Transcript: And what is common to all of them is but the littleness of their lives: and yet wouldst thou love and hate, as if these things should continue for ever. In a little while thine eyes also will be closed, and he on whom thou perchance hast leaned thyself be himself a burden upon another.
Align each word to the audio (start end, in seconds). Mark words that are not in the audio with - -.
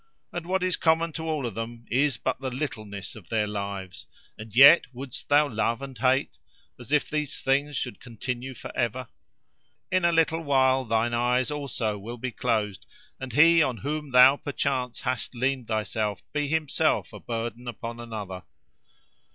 And 0.33 0.47
what 0.47 0.63
is 0.63 0.77
common 0.77 1.11
to 1.11 1.29
all 1.29 1.45
of 1.45 1.53
them 1.53 1.85
is 1.91 2.17
but 2.17 2.41
the 2.41 2.49
littleness 2.49 3.15
of 3.15 3.29
their 3.29 3.45
lives: 3.45 4.07
and 4.35 4.55
yet 4.55 4.85
wouldst 4.91 5.29
thou 5.29 5.47
love 5.47 5.79
and 5.79 5.95
hate, 5.95 6.39
as 6.79 6.91
if 6.91 7.07
these 7.07 7.39
things 7.39 7.77
should 7.77 7.99
continue 7.99 8.55
for 8.55 8.75
ever. 8.75 9.09
In 9.91 10.03
a 10.03 10.11
little 10.11 10.41
while 10.41 10.85
thine 10.85 11.13
eyes 11.13 11.51
also 11.51 11.99
will 11.99 12.17
be 12.17 12.31
closed, 12.31 12.87
and 13.19 13.33
he 13.33 13.61
on 13.61 13.77
whom 13.77 14.09
thou 14.09 14.37
perchance 14.37 15.01
hast 15.01 15.35
leaned 15.35 15.67
thyself 15.67 16.23
be 16.33 16.47
himself 16.47 17.13
a 17.13 17.19
burden 17.19 17.67
upon 17.67 17.99
another. 17.99 18.41